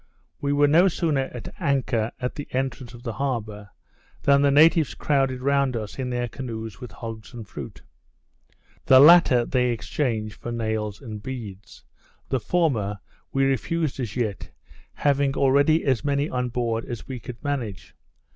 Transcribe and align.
We 0.41 0.51
were 0.51 0.67
no 0.67 0.87
sooner 0.87 1.29
at 1.31 1.53
anchor 1.59 2.11
at 2.19 2.33
the 2.33 2.47
entrance 2.49 2.95
of 2.95 3.03
the 3.03 3.13
harbour, 3.13 3.69
than 4.23 4.41
the 4.41 4.49
natives 4.49 4.95
crowded 4.95 5.43
round 5.43 5.77
us 5.77 5.99
in 5.99 6.09
their 6.09 6.27
canoes 6.27 6.81
with 6.81 6.91
hogs 6.91 7.35
and 7.35 7.47
fruit. 7.47 7.83
The 8.87 8.99
latter 8.99 9.45
they 9.45 9.69
exchanged 9.69 10.33
for 10.41 10.51
nails 10.51 11.01
and 11.01 11.21
beads; 11.21 11.83
the 12.29 12.39
former 12.39 12.97
we 13.31 13.43
refused 13.45 13.99
as 13.99 14.15
yet, 14.15 14.49
having 14.93 15.35
already 15.37 15.85
as 15.85 16.03
many 16.03 16.27
on 16.27 16.49
board 16.49 16.83
as 16.83 17.07
we 17.07 17.19
could 17.19 17.37
manage. 17.43 17.93